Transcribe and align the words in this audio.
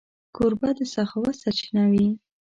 کوربه 0.35 0.69
د 0.77 0.79
سخاوت 0.93 1.35
سرچینه 1.41 1.83
وي. 1.91 2.07